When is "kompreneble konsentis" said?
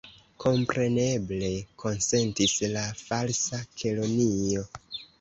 0.43-2.57